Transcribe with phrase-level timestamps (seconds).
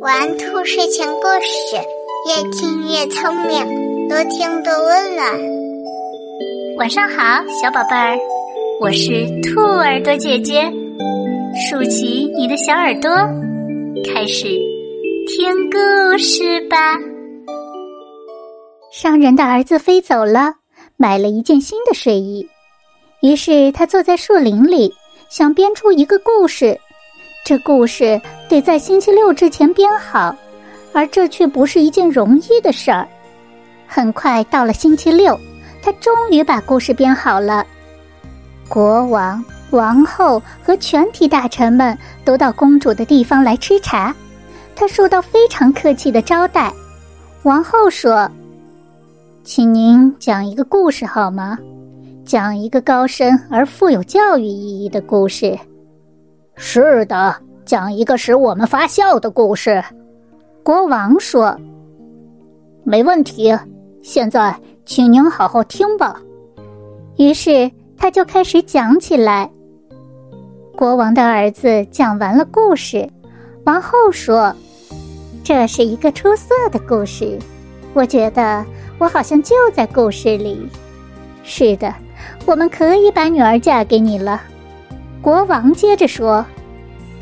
[0.00, 1.76] 玩兔睡前故事，
[2.28, 5.26] 越听越聪明，多听多温暖。
[6.76, 8.18] 晚上好，小宝贝儿，
[8.82, 10.70] 我是兔耳朵姐姐，
[11.56, 13.10] 竖起你的小耳朵，
[14.12, 14.44] 开始
[15.28, 16.98] 听故事吧。
[18.92, 20.52] 商人的儿子飞走了，
[20.98, 22.46] 买了一件新的睡衣，
[23.22, 24.92] 于是他坐在树林里，
[25.30, 26.78] 想编出一个故事。
[27.44, 30.34] 这故事得在星期六之前编好，
[30.94, 33.06] 而这却不是一件容易的事儿。
[33.86, 35.38] 很快到了星期六，
[35.82, 37.66] 他终于把故事编好了。
[38.66, 44.14] 国王、王后和全体大臣们都到公主的地方来吃茶，
[44.74, 46.72] 他受到非常客气的招待。
[47.42, 48.26] 王后说
[49.44, 51.58] ：“请您讲一个故事好吗？
[52.24, 55.54] 讲一个高深而富有教育意义的故事。”
[56.56, 59.82] 是的，讲一个使我们发笑的故事。
[60.62, 61.56] 国王说
[62.84, 63.56] ：“没问题，
[64.02, 64.54] 现在
[64.86, 66.20] 请您好好听吧。”
[67.18, 69.50] 于是他就开始讲起来。
[70.76, 73.08] 国王的儿子讲完了故事，
[73.64, 74.54] 王后说
[75.44, 77.38] ：“这是一个出色的故事，
[77.92, 78.64] 我觉得
[78.98, 80.68] 我好像就在故事里。
[81.42, 81.92] 是的，
[82.46, 84.40] 我们可以把女儿嫁给你了。”
[85.24, 86.44] 国王接着说：“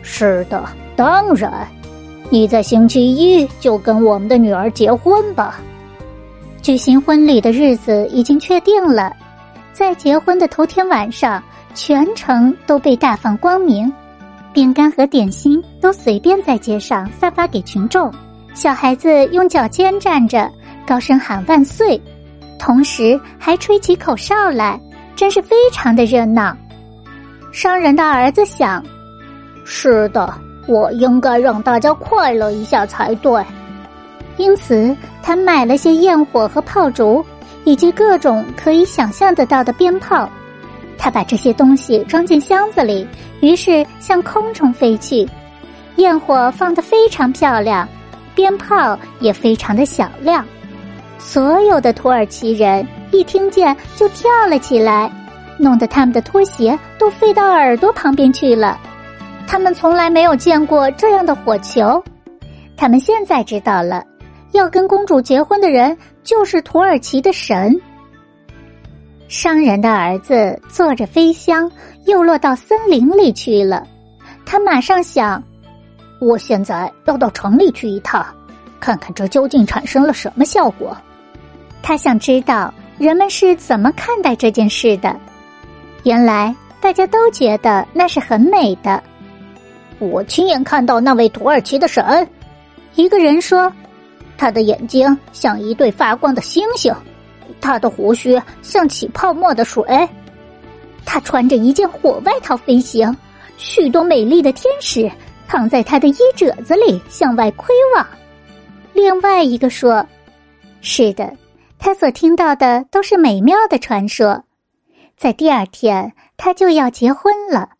[0.00, 0.64] 是的，
[0.96, 1.68] 当然，
[2.30, 5.60] 你在星期一就跟我们的女儿结婚吧。”
[6.62, 9.14] 举行婚礼的日子已经确定了，
[9.74, 11.42] 在结婚的头天晚上，
[11.74, 13.92] 全城都被大放光明，
[14.54, 18.10] 饼干和点心都随便在街上散发给群众，
[18.54, 20.50] 小孩子用脚尖站着，
[20.86, 22.00] 高声喊万岁，
[22.58, 24.80] 同时还吹起口哨来，
[25.14, 26.56] 真是非常的热闹。
[27.52, 28.82] 商人的儿子想
[29.64, 30.32] ：“是的，
[30.66, 33.44] 我应该让大家快乐一下才对。”
[34.36, 37.24] 因此，他买了些焰火和炮竹，
[37.64, 40.28] 以及各种可以想象得到的鞭炮。
[40.96, 43.06] 他把这些东西装进箱子里，
[43.40, 45.28] 于是向空中飞去。
[45.96, 47.86] 焰火放得非常漂亮，
[48.34, 50.44] 鞭炮也非常的响亮。
[51.18, 55.10] 所有的土耳其人一听见就跳了起来。
[55.60, 58.80] 弄得他们的拖鞋都飞到耳朵旁边去了。
[59.46, 62.02] 他们从来没有见过这样的火球。
[62.76, 64.02] 他们现在知道了，
[64.52, 67.78] 要跟公主结婚的人就是土耳其的神。
[69.28, 71.70] 商人的儿子坐着飞箱，
[72.06, 73.86] 又落到森林里去了。
[74.46, 75.42] 他马上想：
[76.20, 78.24] 我现在要到城里去一趟，
[78.80, 80.96] 看看这究竟产生了什么效果。
[81.82, 85.14] 他想知道人们是怎么看待这件事的。
[86.04, 89.02] 原来大家都觉得那是很美的。
[89.98, 92.26] 我亲眼看到那位土耳其的神，
[92.94, 93.70] 一个人说，
[94.38, 96.94] 他的眼睛像一对发光的星星，
[97.60, 99.84] 他的胡须像起泡沫的水，
[101.04, 103.14] 他穿着一件火外套飞行，
[103.58, 105.10] 许多美丽的天使
[105.46, 108.06] 藏在他的衣褶子里向外窥望。
[108.94, 110.02] 另外一个说，
[110.80, 111.30] 是的，
[111.78, 114.42] 他所听到的都是美妙的传说。
[115.20, 117.72] 在第二天，他就要结婚了。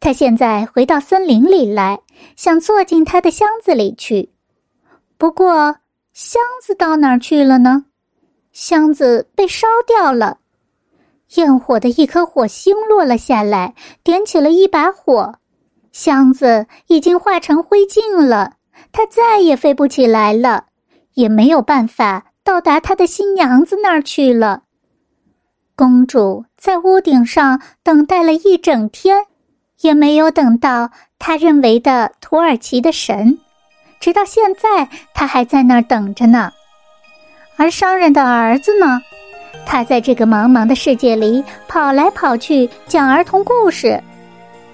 [0.00, 2.00] 他现在回到森林里来，
[2.34, 4.32] 想坐进他的箱子里去。
[5.16, 5.76] 不过，
[6.12, 7.84] 箱子到哪儿去了呢？
[8.50, 10.38] 箱子被烧掉了。
[11.36, 15.36] 焰火的一颗火星落了下来，点起了一把火。
[15.92, 18.54] 箱子已经化成灰烬了。
[18.90, 20.64] 他再也飞不起来了，
[21.12, 24.64] 也没有办法到达他的新娘子那儿去了。
[25.76, 29.24] 公主在屋顶上等待了一整天，
[29.80, 33.38] 也没有等到她认为的土耳其的神。
[33.98, 36.52] 直到现在，她还在那儿等着呢。
[37.56, 39.00] 而商人的儿子呢？
[39.66, 44.02] 他在这个茫茫的世界里跑来跑去，讲儿童故事。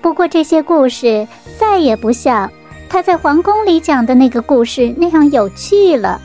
[0.02, 1.26] 不过，这些故事
[1.58, 2.50] 再也不像
[2.88, 6.20] 他在皇宫里讲的那个故事那样有趣了。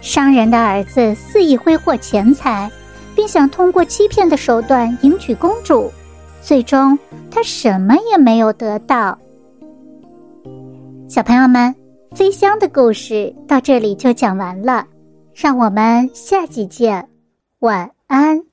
[0.00, 2.68] 商人的儿子肆意挥霍钱财。
[3.14, 5.90] 并想通过欺骗的手段迎娶公主，
[6.40, 6.98] 最终
[7.30, 9.18] 他什么也没有得到。
[11.08, 11.74] 小朋友们，
[12.14, 14.86] 飞香的故事到这里就讲完了，
[15.34, 17.08] 让我们下集见，
[17.60, 18.51] 晚安。